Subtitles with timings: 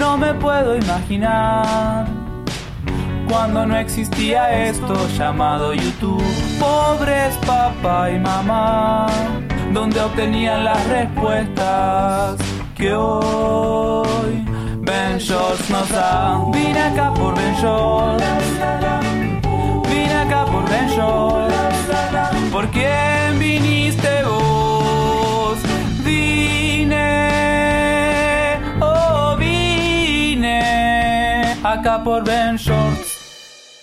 [0.00, 2.06] No me puedo imaginar
[3.28, 6.24] cuando no existía esto llamado YouTube.
[6.58, 9.08] Pobres papá y mamá,
[9.74, 12.36] donde obtenían las respuestas
[12.74, 14.42] que hoy
[14.78, 16.46] Ben Shorts nos da.
[16.50, 18.24] Vine acá por Ben Shorts.
[19.86, 21.54] Vine acá por Ben Shorts.
[22.50, 23.79] ¿Por quién viniste
[31.72, 33.09] acá por Ben Shorts.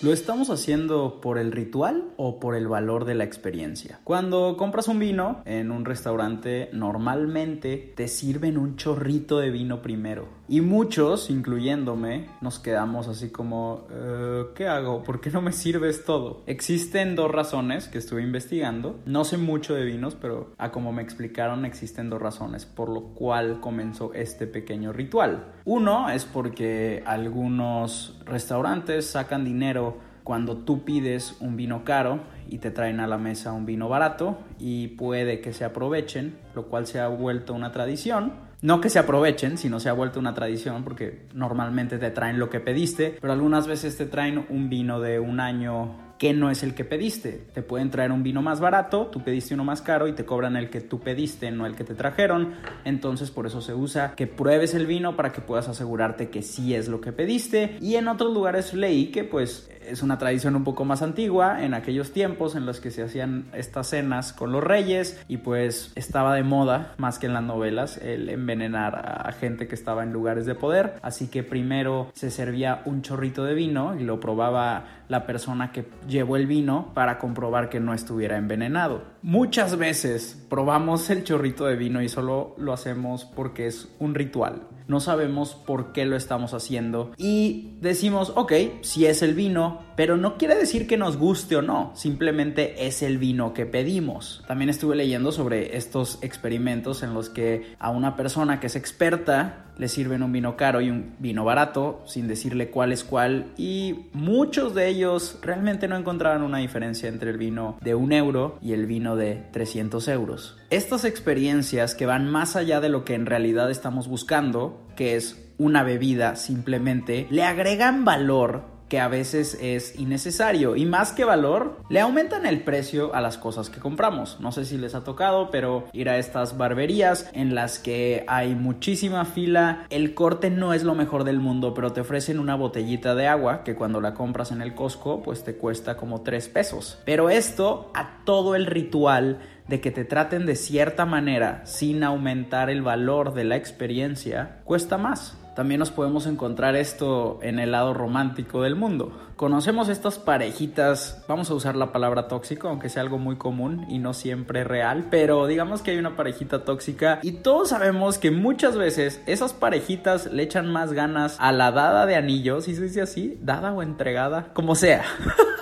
[0.00, 3.98] ¿Lo estamos haciendo por el ritual o por el valor de la experiencia?
[4.04, 10.28] Cuando compras un vino en un restaurante, normalmente te sirven un chorrito de vino primero.
[10.46, 15.02] Y muchos, incluyéndome, nos quedamos así como, "Eh, ¿qué hago?
[15.02, 16.42] ¿Por qué no me sirves todo?
[16.46, 19.00] Existen dos razones que estuve investigando.
[19.04, 23.14] No sé mucho de vinos, pero a como me explicaron, existen dos razones por lo
[23.14, 25.54] cual comenzó este pequeño ritual.
[25.64, 32.70] Uno es porque algunos restaurantes sacan dinero cuando tú pides un vino caro y te
[32.70, 37.00] traen a la mesa un vino barato y puede que se aprovechen, lo cual se
[37.00, 38.34] ha vuelto una tradición.
[38.60, 42.50] No que se aprovechen, sino se ha vuelto una tradición porque normalmente te traen lo
[42.50, 46.62] que pediste, pero algunas veces te traen un vino de un año que no es
[46.62, 47.40] el que pediste.
[47.54, 50.56] Te pueden traer un vino más barato, tú pediste uno más caro y te cobran
[50.56, 52.54] el que tú pediste, no el que te trajeron.
[52.84, 56.74] Entonces por eso se usa que pruebes el vino para que puedas asegurarte que sí
[56.74, 57.76] es lo que pediste.
[57.80, 61.74] Y en otros lugares leí que pues es una tradición un poco más antigua en
[61.74, 66.34] aquellos tiempos en los que se hacían estas cenas con los reyes y pues estaba
[66.34, 70.46] de moda más que en las novelas el envenenar a gente que estaba en lugares
[70.46, 70.94] de poder.
[71.02, 75.86] Así que primero se servía un chorrito de vino y lo probaba la persona que
[76.06, 81.76] llevó el vino para comprobar que no estuviera envenenado muchas veces probamos el chorrito de
[81.76, 86.54] vino y solo lo hacemos porque es un ritual no sabemos por qué lo estamos
[86.54, 91.56] haciendo y decimos, ok, si es el vino, pero no quiere decir que nos guste
[91.56, 94.42] o no, simplemente es el vino que pedimos.
[94.48, 99.66] También estuve leyendo sobre estos experimentos en los que a una persona que es experta
[99.78, 104.06] le sirven un vino caro y un vino barato sin decirle cuál es cuál y
[104.12, 108.72] muchos de ellos realmente no encontraban una diferencia entre el vino de un euro y
[108.72, 110.56] el vino de 300 euros.
[110.70, 115.44] Estas experiencias que van más allá de lo que en realidad estamos buscando, que es
[115.58, 121.80] una bebida simplemente, le agregan valor que a veces es innecesario y más que valor,
[121.88, 124.38] le aumentan el precio a las cosas que compramos.
[124.40, 128.54] No sé si les ha tocado, pero ir a estas barberías en las que hay
[128.54, 133.14] muchísima fila, el corte no es lo mejor del mundo, pero te ofrecen una botellita
[133.14, 136.98] de agua que cuando la compras en el Costco pues te cuesta como 3 pesos.
[137.04, 142.70] Pero esto a todo el ritual de que te traten de cierta manera sin aumentar
[142.70, 145.36] el valor de la experiencia cuesta más.
[145.58, 149.10] También nos podemos encontrar esto en el lado romántico del mundo.
[149.34, 153.98] Conocemos estas parejitas, vamos a usar la palabra tóxico, aunque sea algo muy común y
[153.98, 158.76] no siempre real, pero digamos que hay una parejita tóxica y todos sabemos que muchas
[158.76, 163.02] veces esas parejitas le echan más ganas a la dada de anillos, si se dice
[163.02, 165.02] así, dada o entregada, como sea.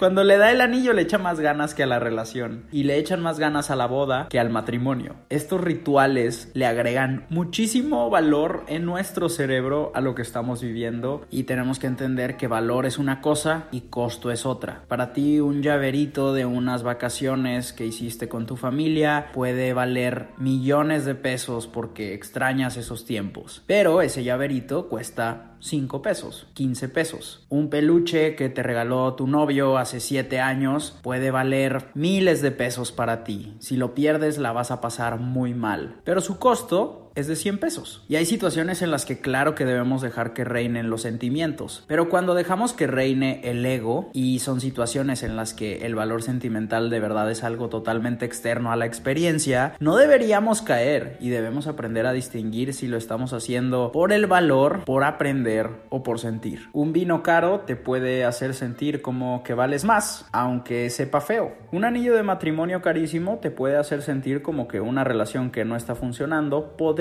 [0.00, 2.96] Cuando le da el anillo le echa más ganas que a la relación y le
[2.96, 5.16] echan más ganas a la boda que al matrimonio.
[5.28, 11.42] Estos rituales le agregan muchísimo valor en nuestro cerebro a lo que estamos viviendo y
[11.42, 14.84] tenemos que entender que valor es una cosa y costo es otra.
[14.88, 21.04] Para ti un llaverito de unas vacaciones que hiciste con tu familia puede valer millones
[21.04, 27.46] de pesos porque extrañas esos tiempos, pero ese llaverito cuesta 5 pesos, 15 pesos.
[27.48, 32.92] Un peluche que te regaló tu novio hace 7 años puede valer miles de pesos
[32.92, 33.54] para ti.
[33.60, 36.00] Si lo pierdes la vas a pasar muy mal.
[36.04, 38.04] Pero su costo es de 100 pesos.
[38.08, 42.08] Y hay situaciones en las que claro que debemos dejar que reinen los sentimientos, pero
[42.08, 46.90] cuando dejamos que reine el ego y son situaciones en las que el valor sentimental
[46.90, 52.06] de verdad es algo totalmente externo a la experiencia, no deberíamos caer y debemos aprender
[52.06, 56.68] a distinguir si lo estamos haciendo por el valor, por aprender o por sentir.
[56.72, 61.52] Un vino caro te puede hacer sentir como que vales más, aunque sepa feo.
[61.72, 65.76] Un anillo de matrimonio carísimo te puede hacer sentir como que una relación que no
[65.76, 66.99] está funcionando podría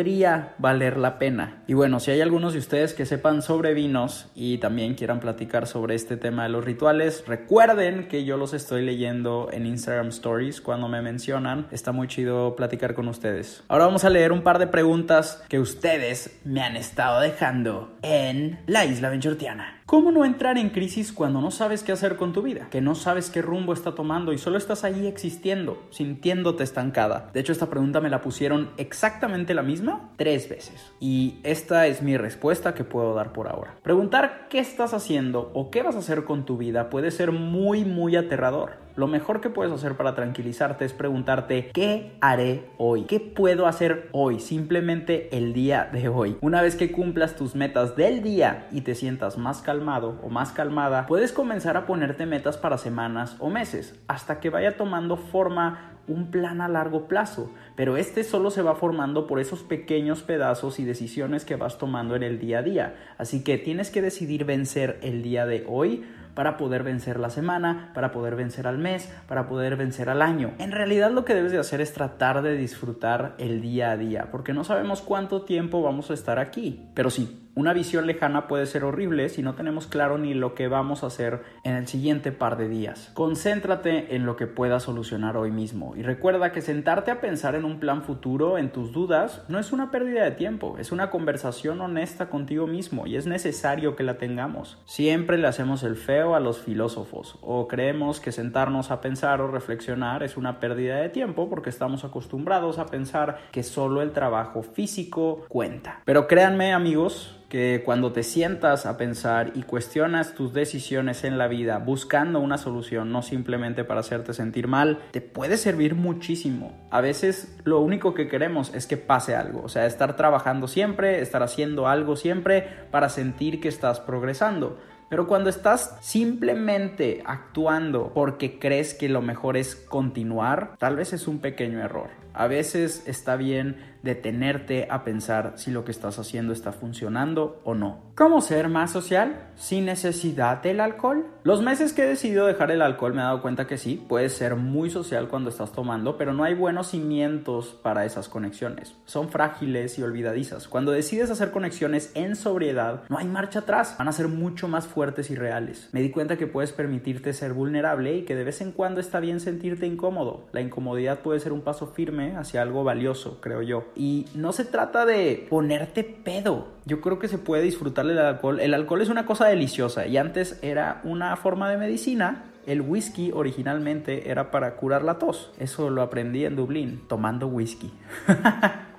[0.58, 1.64] valer la pena.
[1.68, 5.68] Y bueno, si hay algunos de ustedes que sepan sobre vinos y también quieran platicar
[5.68, 10.62] sobre este tema de los rituales, recuerden que yo los estoy leyendo en Instagram Stories
[10.62, 11.68] cuando me mencionan.
[11.72, 13.64] Está muy chido platicar con ustedes.
[13.68, 18.60] Ahora vamos a leer un par de preguntas que ustedes me han estado dejando en
[18.68, 19.79] la isla Benchortiana.
[19.90, 22.68] ¿Cómo no entrar en crisis cuando no sabes qué hacer con tu vida?
[22.70, 27.32] Que no sabes qué rumbo está tomando y solo estás ahí existiendo, sintiéndote estancada.
[27.34, 30.94] De hecho, esta pregunta me la pusieron exactamente la misma tres veces.
[31.00, 33.78] Y esta es mi respuesta que puedo dar por ahora.
[33.82, 37.84] Preguntar qué estás haciendo o qué vas a hacer con tu vida puede ser muy,
[37.84, 38.74] muy aterrador.
[39.00, 43.04] Lo mejor que puedes hacer para tranquilizarte es preguntarte ¿qué haré hoy?
[43.04, 44.42] ¿Qué puedo hacer hoy?
[44.42, 46.36] Simplemente el día de hoy.
[46.42, 50.52] Una vez que cumplas tus metas del día y te sientas más calmado o más
[50.52, 55.96] calmada, puedes comenzar a ponerte metas para semanas o meses hasta que vaya tomando forma
[56.10, 60.80] un plan a largo plazo, pero este solo se va formando por esos pequeños pedazos
[60.80, 62.96] y decisiones que vas tomando en el día a día.
[63.18, 66.04] Así que tienes que decidir vencer el día de hoy
[66.40, 70.54] para poder vencer la semana, para poder vencer al mes, para poder vencer al año.
[70.58, 74.30] En realidad lo que debes de hacer es tratar de disfrutar el día a día,
[74.32, 76.88] porque no sabemos cuánto tiempo vamos a estar aquí.
[76.94, 80.70] Pero sí, una visión lejana puede ser horrible si no tenemos claro ni lo que
[80.70, 83.12] vamos a hacer en el siguiente par de días.
[83.14, 87.66] Concéntrate en lo que puedas solucionar hoy mismo y recuerda que sentarte a pensar en
[87.66, 91.82] un plan futuro, en tus dudas, no es una pérdida de tiempo, es una conversación
[91.82, 94.78] honesta contigo mismo y es necesario que la tengamos.
[94.86, 99.52] Siempre le hacemos el feo a los filósofos o creemos que sentarnos a pensar o
[99.52, 104.64] reflexionar es una pérdida de tiempo porque estamos acostumbrados a pensar que solo el trabajo
[104.64, 106.04] físico cuenta.
[106.06, 111.48] Pero créanme amigos, que cuando te sientas a pensar y cuestionas tus decisiones en la
[111.48, 116.88] vida buscando una solución, no simplemente para hacerte sentir mal, te puede servir muchísimo.
[116.92, 121.22] A veces lo único que queremos es que pase algo, o sea, estar trabajando siempre,
[121.22, 124.78] estar haciendo algo siempre para sentir que estás progresando.
[125.10, 131.28] Pero cuando estás simplemente actuando porque crees que lo mejor es continuar, tal vez es
[131.28, 132.10] un pequeño error.
[132.34, 137.76] A veces está bien detenerte a pensar si lo que estás haciendo está funcionando o
[137.76, 138.00] no.
[138.16, 141.26] ¿Cómo ser más social sin necesidad del alcohol?
[141.44, 144.34] Los meses que he decidido dejar el alcohol me he dado cuenta que sí, puedes
[144.34, 148.96] ser muy social cuando estás tomando, pero no hay buenos cimientos para esas conexiones.
[149.06, 150.68] Son frágiles y olvidadizas.
[150.68, 153.96] Cuando decides hacer conexiones en sobriedad, no hay marcha atrás.
[153.98, 155.90] Van a ser mucho más fuertes y reales.
[155.92, 159.20] Me di cuenta que puedes permitirte ser vulnerable y que de vez en cuando está
[159.20, 160.48] bien sentirte incómodo.
[160.52, 163.86] La incomodidad puede ser un paso firme hacia algo valioso, creo yo.
[163.96, 166.68] Y no se trata de ponerte pedo.
[166.86, 168.60] Yo creo que se puede disfrutar del alcohol.
[168.60, 172.46] El alcohol es una cosa deliciosa y antes era una forma de medicina.
[172.66, 175.52] El whisky originalmente era para curar la tos.
[175.60, 177.92] Eso lo aprendí en Dublín, tomando whisky.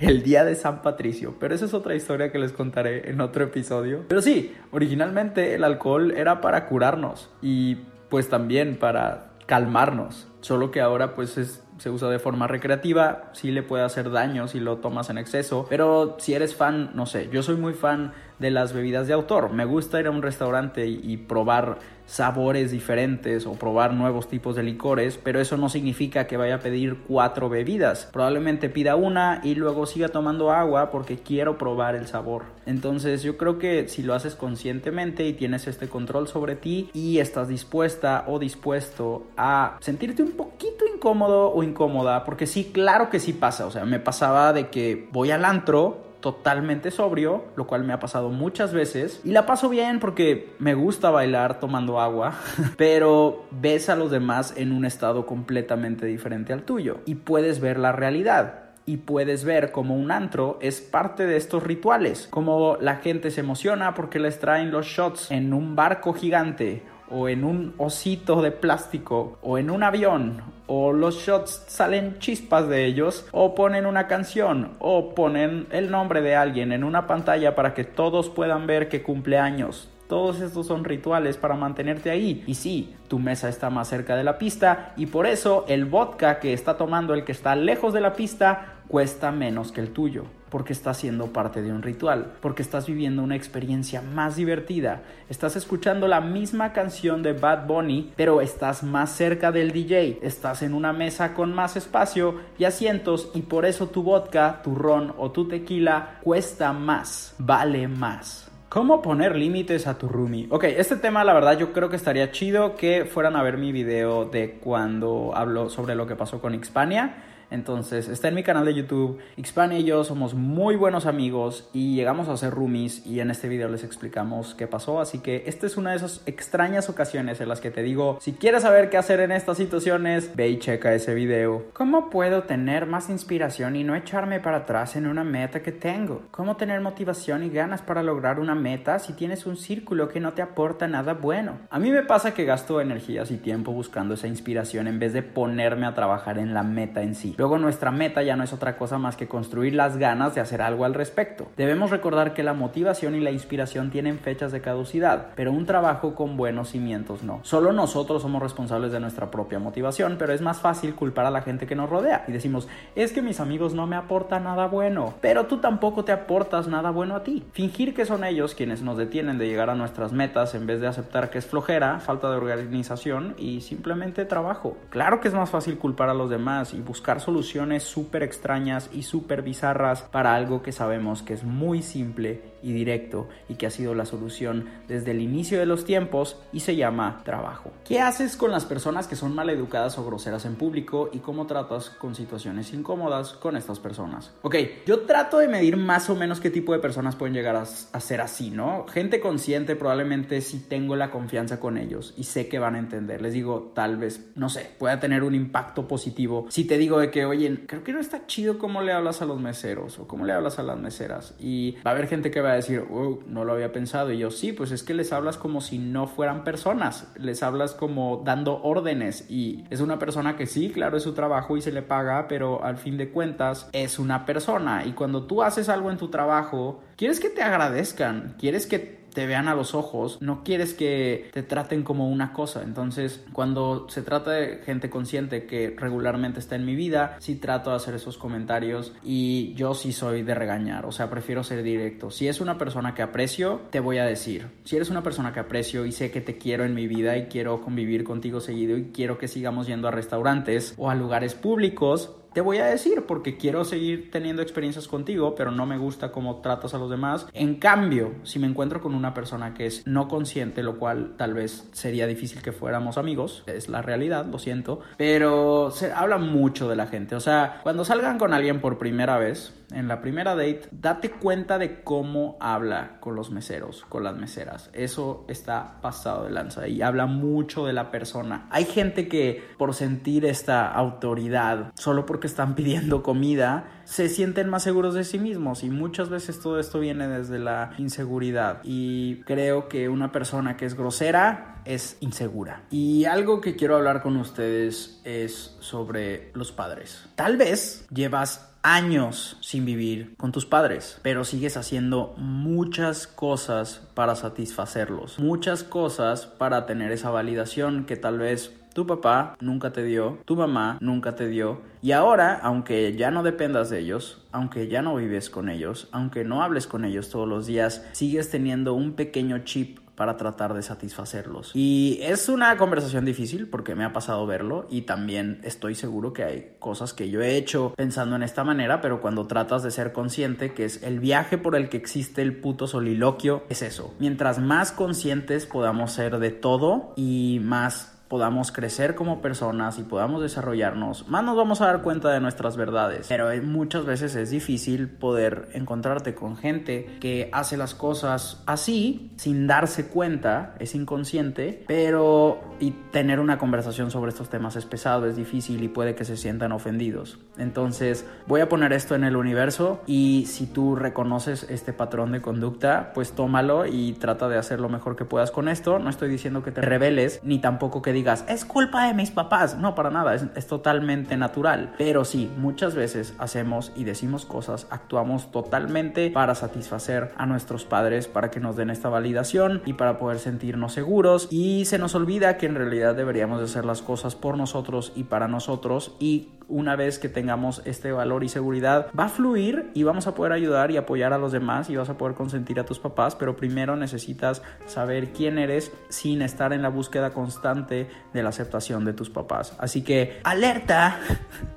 [0.00, 1.34] el día de San Patricio.
[1.38, 4.04] Pero esa es otra historia que les contaré en otro episodio.
[4.08, 7.76] Pero sí, originalmente el alcohol era para curarnos y
[8.08, 10.26] pues también para calmarnos.
[10.40, 14.48] Solo que ahora pues es se usa de forma recreativa, sí le puede hacer daño
[14.48, 18.12] si lo tomas en exceso, pero si eres fan, no sé, yo soy muy fan
[18.38, 21.78] de las bebidas de autor, me gusta ir a un restaurante y, probar
[22.10, 26.58] sabores diferentes o probar nuevos tipos de licores, pero eso no significa que vaya a
[26.58, 28.08] pedir cuatro bebidas.
[28.12, 32.42] Probablemente pida una y luego siga tomando agua porque quiero probar el sabor.
[32.66, 37.18] Entonces yo creo que si lo haces conscientemente y tienes este control sobre ti y
[37.18, 43.20] estás dispuesta o dispuesto a sentirte un poquito incómodo o incómoda, porque sí, claro que
[43.20, 47.84] sí pasa, o sea, me pasaba de que voy al antro totalmente sobrio, lo cual
[47.84, 49.20] me ha pasado muchas veces.
[49.24, 52.34] Y la paso bien porque me gusta bailar tomando agua,
[52.76, 57.78] pero ves a los demás en un estado completamente diferente al tuyo y puedes ver
[57.78, 58.64] la realidad.
[58.86, 63.40] Y puedes ver como un antro es parte de estos rituales, como la gente se
[63.40, 68.50] emociona porque les traen los shots en un barco gigante o en un osito de
[68.50, 74.06] plástico o en un avión o los shots salen chispas de ellos o ponen una
[74.06, 78.88] canción o ponen el nombre de alguien en una pantalla para que todos puedan ver
[78.88, 82.42] que cumple años todos estos son rituales para mantenerte ahí.
[82.46, 86.40] Y sí, tu mesa está más cerca de la pista y por eso el vodka
[86.40, 90.24] que está tomando el que está lejos de la pista cuesta menos que el tuyo,
[90.48, 95.54] porque estás siendo parte de un ritual, porque estás viviendo una experiencia más divertida, estás
[95.54, 100.74] escuchando la misma canción de Bad Bunny, pero estás más cerca del DJ, estás en
[100.74, 105.30] una mesa con más espacio y asientos y por eso tu vodka, tu ron o
[105.30, 108.49] tu tequila cuesta más, vale más.
[108.70, 110.46] ¿Cómo poner límites a tu roomie?
[110.48, 113.72] Ok, este tema la verdad yo creo que estaría chido que fueran a ver mi
[113.72, 117.16] video de cuando hablo sobre lo que pasó con Hispania
[117.50, 119.18] entonces, está en mi canal de YouTube.
[119.36, 123.48] Xpania y yo somos muy buenos amigos y llegamos a ser roomies y en este
[123.48, 125.00] video les explicamos qué pasó.
[125.00, 128.32] Así que esta es una de esas extrañas ocasiones en las que te digo, si
[128.32, 131.64] quieres saber qué hacer en estas situaciones, ve y checa ese video.
[131.72, 136.22] ¿Cómo puedo tener más inspiración y no echarme para atrás en una meta que tengo?
[136.30, 140.34] ¿Cómo tener motivación y ganas para lograr una meta si tienes un círculo que no
[140.34, 141.58] te aporta nada bueno?
[141.70, 145.22] A mí me pasa que gasto energías y tiempo buscando esa inspiración en vez de
[145.22, 147.34] ponerme a trabajar en la meta en sí.
[147.40, 150.60] Luego nuestra meta ya no es otra cosa más que construir las ganas de hacer
[150.60, 151.48] algo al respecto.
[151.56, 156.14] Debemos recordar que la motivación y la inspiración tienen fechas de caducidad, pero un trabajo
[156.14, 157.40] con buenos cimientos no.
[157.42, 161.40] Solo nosotros somos responsables de nuestra propia motivación, pero es más fácil culpar a la
[161.40, 165.14] gente que nos rodea y decimos, es que mis amigos no me aportan nada bueno,
[165.22, 167.46] pero tú tampoco te aportas nada bueno a ti.
[167.52, 170.88] Fingir que son ellos quienes nos detienen de llegar a nuestras metas en vez de
[170.88, 174.76] aceptar que es flojera, falta de organización y simplemente trabajo.
[174.90, 179.04] Claro que es más fácil culpar a los demás y buscar soluciones súper extrañas y
[179.04, 183.70] súper bizarras para algo que sabemos que es muy simple y directo y que ha
[183.70, 187.72] sido la solución desde el inicio de los tiempos y se llama trabajo.
[187.84, 191.90] ¿Qué haces con las personas que son maleducadas o groseras en público y cómo tratas
[191.90, 194.32] con situaciones incómodas con estas personas?
[194.42, 197.64] Ok, yo trato de medir más o menos qué tipo de personas pueden llegar a,
[197.64, 198.86] ser así, ¿no?
[198.88, 203.20] Gente consciente probablemente si tengo la confianza con ellos y sé que van a entender.
[203.20, 206.46] Les digo, tal vez, no sé, pueda tener un impacto positivo.
[206.48, 209.26] Si te digo de que, oye, creo que no está chido cómo le hablas a
[209.26, 212.40] los meseros o cómo le hablas a las meseras y va a haber gente que
[212.40, 212.84] va a decir,
[213.26, 214.12] no lo había pensado.
[214.12, 217.74] Y yo, sí, pues es que les hablas como si no fueran personas, les hablas
[217.74, 219.30] como dando órdenes.
[219.30, 222.62] Y es una persona que sí, claro, es su trabajo y se le paga, pero
[222.64, 224.84] al fin de cuentas es una persona.
[224.84, 229.26] Y cuando tú haces algo en tu trabajo, quieres que te agradezcan, quieres que te
[229.26, 232.62] vean a los ojos, no quieres que te traten como una cosa.
[232.62, 237.70] Entonces, cuando se trata de gente consciente que regularmente está en mi vida, sí trato
[237.70, 242.10] de hacer esos comentarios y yo sí soy de regañar, o sea, prefiero ser directo.
[242.10, 244.48] Si es una persona que aprecio, te voy a decir.
[244.64, 247.26] Si eres una persona que aprecio y sé que te quiero en mi vida y
[247.26, 252.16] quiero convivir contigo seguido y quiero que sigamos yendo a restaurantes o a lugares públicos,
[252.32, 256.40] te voy a decir porque quiero seguir teniendo experiencias contigo, pero no me gusta cómo
[256.40, 257.26] tratas a los demás.
[257.32, 261.34] En cambio, si me encuentro con una persona que es no consciente, lo cual tal
[261.34, 266.68] vez sería difícil que fuéramos amigos, es la realidad, lo siento, pero se habla mucho
[266.68, 267.16] de la gente.
[267.16, 271.58] O sea, cuando salgan con alguien por primera vez, en la primera date, date cuenta
[271.58, 274.70] de cómo habla con los meseros, con las meseras.
[274.72, 278.48] Eso está pasado de lanza y habla mucho de la persona.
[278.50, 284.62] Hay gente que por sentir esta autoridad, solo porque están pidiendo comida, se sienten más
[284.62, 289.68] seguros de sí mismos y muchas veces todo esto viene desde la inseguridad y creo
[289.68, 292.62] que una persona que es grosera es insegura.
[292.70, 297.08] Y algo que quiero hablar con ustedes es sobre los padres.
[297.14, 304.16] Tal vez llevas años sin vivir con tus padres, pero sigues haciendo muchas cosas para
[304.16, 310.18] satisfacerlos, muchas cosas para tener esa validación que tal vez tu papá nunca te dio,
[310.24, 314.82] tu mamá nunca te dio, y ahora, aunque ya no dependas de ellos, aunque ya
[314.82, 318.92] no vives con ellos, aunque no hables con ellos todos los días, sigues teniendo un
[318.92, 321.50] pequeño chip para tratar de satisfacerlos.
[321.54, 326.24] Y es una conversación difícil porque me ha pasado verlo y también estoy seguro que
[326.24, 329.92] hay cosas que yo he hecho pensando en esta manera, pero cuando tratas de ser
[329.92, 333.94] consciente que es el viaje por el que existe el puto soliloquio, es eso.
[333.98, 340.20] Mientras más conscientes podamos ser de todo y más podamos crecer como personas y podamos
[340.20, 343.06] desarrollarnos, más nos vamos a dar cuenta de nuestras verdades.
[343.08, 349.46] Pero muchas veces es difícil poder encontrarte con gente que hace las cosas así, sin
[349.46, 355.14] darse cuenta, es inconsciente, pero y tener una conversación sobre estos temas es pesado, es
[355.14, 357.18] difícil y puede que se sientan ofendidos.
[357.38, 362.20] Entonces voy a poner esto en el universo y si tú reconoces este patrón de
[362.20, 365.78] conducta, pues tómalo y trata de hacer lo mejor que puedas con esto.
[365.78, 369.56] No estoy diciendo que te rebeles, ni tampoco que digas, es culpa de mis papás.
[369.56, 371.72] No, para nada, es, es totalmente natural.
[371.78, 378.08] Pero sí, muchas veces hacemos y decimos cosas, actuamos totalmente para satisfacer a nuestros padres,
[378.08, 381.28] para que nos den esta validación y para poder sentirnos seguros.
[381.30, 385.04] Y se nos olvida que en realidad deberíamos de hacer las cosas por nosotros y
[385.04, 389.84] para nosotros y una vez que tengamos este valor y seguridad, va a fluir y
[389.84, 392.66] vamos a poder ayudar y apoyar a los demás y vas a poder consentir a
[392.66, 398.22] tus papás, pero primero necesitas saber quién eres sin estar en la búsqueda constante de
[398.22, 399.54] la aceptación de tus papás.
[399.58, 401.00] Así que alerta,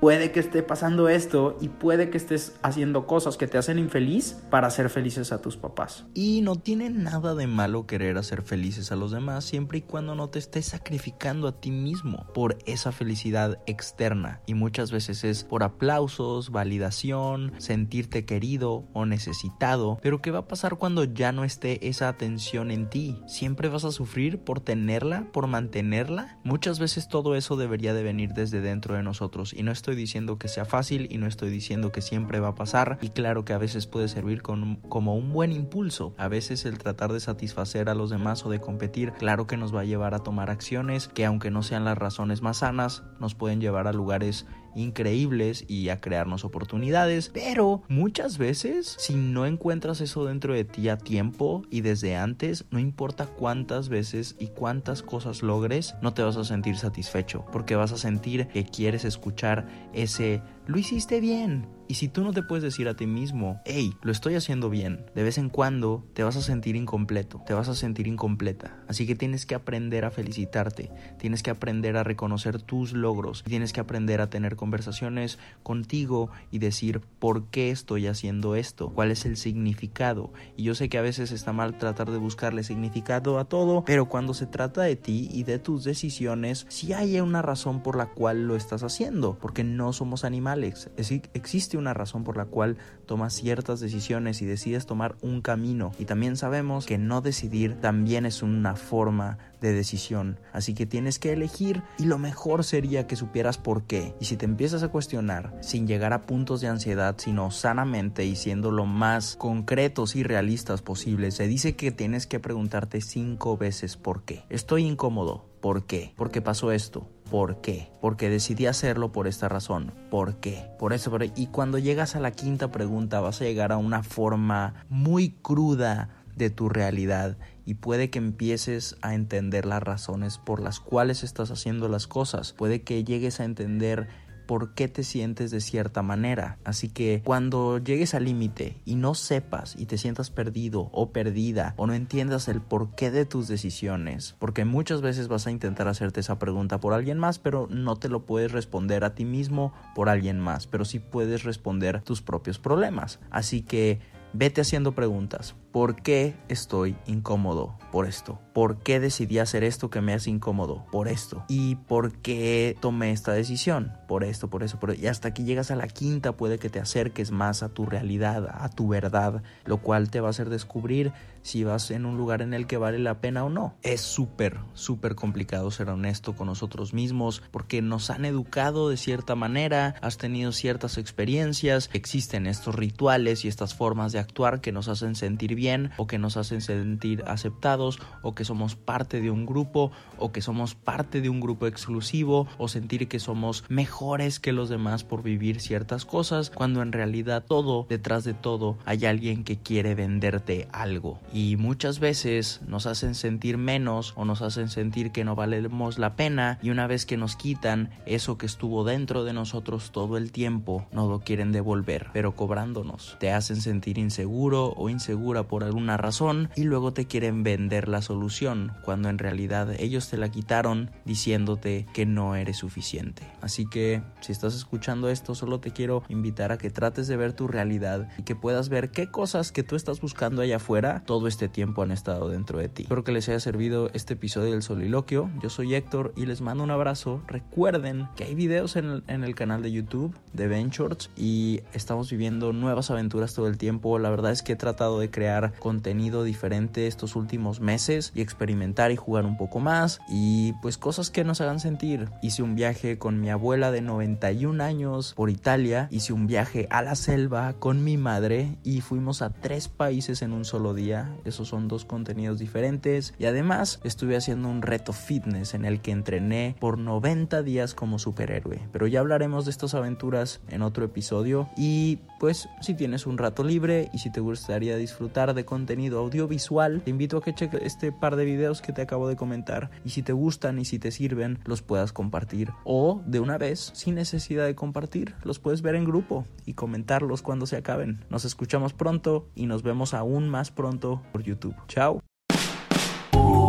[0.00, 4.40] puede que esté pasando esto y puede que estés haciendo cosas que te hacen infeliz
[4.50, 6.06] para hacer felices a tus papás.
[6.14, 10.14] Y no tiene nada de malo querer hacer felices a los demás siempre y cuando
[10.14, 15.44] no te estés sacrificando a ti mismo por esa felicidad externa y muchas veces es
[15.44, 19.98] por aplausos, validación, sentirte querido o necesitado.
[20.02, 23.18] Pero ¿qué va a pasar cuando ya no esté esa atención en ti?
[23.26, 26.38] ¿Siempre vas a sufrir por tenerla, por mantenerla?
[26.44, 30.38] Muchas veces todo eso debería de venir desde dentro de nosotros y no estoy diciendo
[30.38, 33.52] que sea fácil y no estoy diciendo que siempre va a pasar y claro que
[33.52, 36.14] a veces puede servir como un buen impulso.
[36.18, 39.74] A veces el tratar de satisfacer a los demás o de competir, claro que nos
[39.74, 43.34] va a llevar a tomar acciones que aunque no sean las razones más sanas, nos
[43.34, 50.00] pueden llevar a lugares increíbles y a crearnos oportunidades, pero muchas veces si no encuentras
[50.00, 55.02] eso dentro de ti a tiempo y desde antes, no importa cuántas veces y cuántas
[55.02, 59.66] cosas logres, no te vas a sentir satisfecho, porque vas a sentir que quieres escuchar
[59.92, 61.66] ese lo hiciste bien.
[61.86, 65.04] Y si tú no te puedes decir a ti mismo, hey, lo estoy haciendo bien,
[65.14, 68.78] de vez en cuando te vas a sentir incompleto, te vas a sentir incompleta.
[68.88, 73.74] Así que tienes que aprender a felicitarte, tienes que aprender a reconocer tus logros, tienes
[73.74, 79.26] que aprender a tener conversaciones contigo y decir por qué estoy haciendo esto, cuál es
[79.26, 80.32] el significado.
[80.56, 84.08] Y yo sé que a veces está mal tratar de buscarle significado a todo, pero
[84.08, 88.06] cuando se trata de ti y de tus decisiones, sí hay una razón por la
[88.06, 90.53] cual lo estás haciendo, porque no somos animales.
[90.62, 95.92] Existe una razón por la cual tomas ciertas decisiones y decides tomar un camino.
[95.98, 100.38] Y también sabemos que no decidir también es una forma de decisión.
[100.52, 104.14] Así que tienes que elegir y lo mejor sería que supieras por qué.
[104.20, 108.36] Y si te empiezas a cuestionar sin llegar a puntos de ansiedad, sino sanamente y
[108.36, 113.96] siendo lo más concretos y realistas posibles, se dice que tienes que preguntarte cinco veces
[113.96, 114.44] por qué.
[114.50, 115.46] Estoy incómodo.
[115.60, 116.12] ¿Por qué?
[116.16, 117.08] Porque pasó esto.
[117.30, 117.90] ¿Por qué?
[118.00, 119.92] Porque decidí hacerlo por esta razón.
[120.10, 120.66] ¿Por qué?
[120.78, 121.10] Por eso.
[121.34, 126.10] Y cuando llegas a la quinta pregunta vas a llegar a una forma muy cruda
[126.36, 131.50] de tu realidad y puede que empieces a entender las razones por las cuales estás
[131.50, 132.52] haciendo las cosas.
[132.52, 134.08] Puede que llegues a entender
[134.46, 136.58] por qué te sientes de cierta manera.
[136.64, 141.74] Así que cuando llegues al límite y no sepas y te sientas perdido o perdida
[141.76, 146.20] o no entiendas el porqué de tus decisiones, porque muchas veces vas a intentar hacerte
[146.20, 150.08] esa pregunta por alguien más, pero no te lo puedes responder a ti mismo por
[150.08, 153.20] alguien más, pero sí puedes responder tus propios problemas.
[153.30, 154.00] Así que
[154.34, 155.54] vete haciendo preguntas.
[155.72, 158.38] ¿Por qué estoy incómodo por esto?
[158.52, 160.84] ¿Por qué decidí hacer esto que me hace incómodo?
[160.92, 161.44] Por esto.
[161.48, 163.92] ¿Y por qué tomé esta decisión?
[164.06, 166.80] Por esto, por eso, por Y hasta que llegas a la quinta puede que te
[166.80, 171.12] acerques más a tu realidad, a tu verdad, lo cual te va a hacer descubrir
[171.44, 173.76] si vas en un lugar en el que vale la pena o no.
[173.82, 179.36] Es súper, súper complicado ser honesto con nosotros mismos porque nos han educado de cierta
[179.36, 184.88] manera, has tenido ciertas experiencias, existen estos rituales y estas formas de actuar que nos
[184.88, 189.44] hacen sentir bien o que nos hacen sentir aceptados o que somos parte de un
[189.44, 194.52] grupo o que somos parte de un grupo exclusivo o sentir que somos mejores que
[194.52, 199.44] los demás por vivir ciertas cosas cuando en realidad todo, detrás de todo, hay alguien
[199.44, 205.10] que quiere venderte algo y muchas veces nos hacen sentir menos o nos hacen sentir
[205.10, 209.24] que no valemos la pena y una vez que nos quitan eso que estuvo dentro
[209.24, 213.16] de nosotros todo el tiempo, no lo quieren devolver, pero cobrándonos.
[213.18, 218.00] Te hacen sentir inseguro o insegura por alguna razón y luego te quieren vender la
[218.00, 223.24] solución cuando en realidad ellos te la quitaron diciéndote que no eres suficiente.
[223.40, 227.32] Así que si estás escuchando esto solo te quiero invitar a que trates de ver
[227.32, 231.48] tu realidad y que puedas ver qué cosas que tú estás buscando allá afuera este
[231.48, 232.82] tiempo han estado dentro de ti.
[232.82, 235.30] Espero que les haya servido este episodio del soliloquio.
[235.40, 237.22] Yo soy Héctor y les mando un abrazo.
[237.26, 242.90] Recuerden que hay videos en el, canal de YouTube de Ventures y estamos viviendo nuevas
[242.90, 243.98] aventuras todo el tiempo.
[243.98, 248.92] La verdad es que he tratado de crear contenido diferente estos últimos meses y experimentar
[248.92, 252.08] y jugar un poco más y pues cosas que nos hagan sentir.
[252.22, 256.82] Hice un viaje con mi abuela de 91 años por Italia, hice un viaje a
[256.82, 261.48] la selva con mi madre y fuimos a tres países en un solo día esos
[261.48, 263.14] son dos contenidos diferentes.
[263.18, 267.98] Y además estuve haciendo un reto fitness en el que entrené por 90 días como
[267.98, 271.48] superhéroe, pero ya hablaremos de estas aventuras en otro episodio.
[271.56, 276.82] Y pues si tienes un rato libre y si te gustaría disfrutar de contenido audiovisual,
[276.82, 279.70] te invito a que cheques este par de videos que te acabo de comentar.
[279.84, 282.50] Y si te gustan y si te sirven, los puedas compartir.
[282.64, 287.22] O de una vez, sin necesidad de compartir, los puedes ver en grupo y comentarlos
[287.22, 288.04] cuando se acaben.
[288.10, 291.54] Nos escuchamos pronto y nos vemos aún más pronto por YouTube.
[291.68, 292.00] Chao.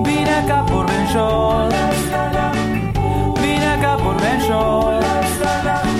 [0.03, 0.85] Vine acá por
[3.41, 4.15] Vine acá por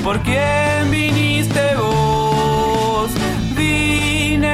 [0.04, 3.12] ¿Por quién viniste vos?
[3.56, 4.52] Vine,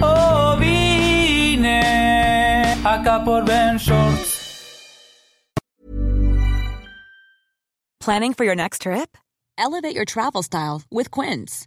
[0.00, 1.82] oh vine
[2.84, 3.78] acá por Ben
[8.00, 9.16] Planning for your next trip?
[9.58, 11.66] Elevate your travel style with Quince.